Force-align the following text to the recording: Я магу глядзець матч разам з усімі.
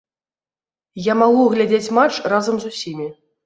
Я 1.11 1.17
магу 1.21 1.45
глядзець 1.57 1.93
матч 2.01 2.13
разам 2.37 2.55
з 2.61 2.65
усімі. 2.77 3.11